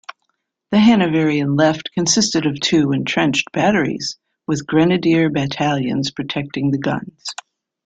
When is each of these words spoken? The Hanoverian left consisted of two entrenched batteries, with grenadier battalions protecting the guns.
The 0.71 0.79
Hanoverian 0.79 1.55
left 1.55 1.91
consisted 1.91 2.47
of 2.47 2.59
two 2.59 2.91
entrenched 2.91 3.51
batteries, 3.51 4.17
with 4.47 4.65
grenadier 4.65 5.29
battalions 5.29 6.09
protecting 6.09 6.71
the 6.71 6.79
guns. 6.79 7.35